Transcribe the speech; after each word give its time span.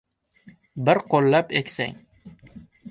Bir 0.89 1.01
qo'llab 1.11 1.55
eksang 1.61 1.95